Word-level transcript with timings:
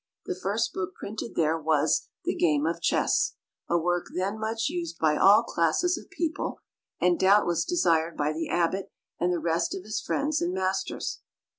The 0.25 0.33
first 0.33 0.73
book 0.73 0.95
printed 0.95 1.35
there 1.35 1.59
was 1.59 2.07
"The 2.23 2.33
Game 2.35 2.65
of 2.65 2.81
Chess," 2.81 3.35
a 3.69 3.77
work 3.77 4.07
then 4.15 4.39
much 4.39 4.67
used 4.67 4.97
by 4.97 5.15
all 5.15 5.43
classes 5.43 5.95
of 5.95 6.09
people, 6.09 6.57
and 6.99 7.19
"doubtless 7.19 7.63
desired 7.65 8.17
by 8.17 8.33
the 8.33 8.49
Abbot, 8.49 8.89
and 9.19 9.31
the 9.31 9.37
rest 9.37 9.75
of 9.75 9.83
his 9.83 10.01
friends 10.01 10.41
and 10.41 10.55
masters." 10.55 11.21